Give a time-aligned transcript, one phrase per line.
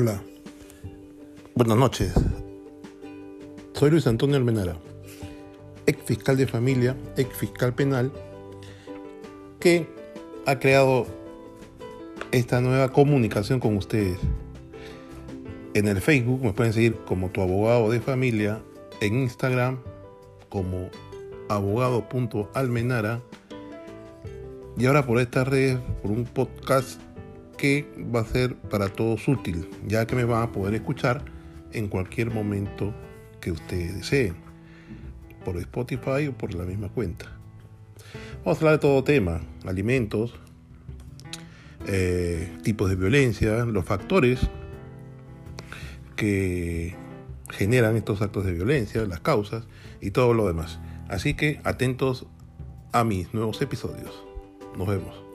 [0.00, 0.22] Hola,
[1.56, 2.14] buenas noches.
[3.72, 4.76] Soy Luis Antonio Almenara,
[5.86, 8.12] ex fiscal de familia, ex fiscal penal,
[9.58, 9.88] que
[10.46, 11.04] ha creado
[12.30, 14.18] esta nueva comunicación con ustedes.
[15.74, 18.62] En el Facebook me pueden seguir como tu abogado de familia,
[19.00, 19.80] en Instagram
[20.48, 20.90] como
[21.48, 23.20] abogado.almenara
[24.76, 27.00] y ahora por esta red, por un podcast
[27.58, 31.22] que va a ser para todos útil, ya que me van a poder escuchar
[31.72, 32.94] en cualquier momento
[33.40, 34.34] que ustedes deseen,
[35.44, 37.26] por Spotify o por la misma cuenta.
[38.44, 40.34] Vamos a hablar de todo tema, alimentos,
[41.86, 44.40] eh, tipos de violencia, los factores
[46.16, 46.94] que
[47.50, 49.64] generan estos actos de violencia, las causas
[50.00, 50.78] y todo lo demás.
[51.08, 52.26] Así que atentos
[52.92, 54.24] a mis nuevos episodios.
[54.76, 55.27] Nos vemos.